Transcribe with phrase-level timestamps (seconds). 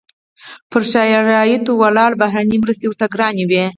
[0.69, 3.65] پر شرایطو ولاړې بهرنۍ مرستې ورته ګرانې وې.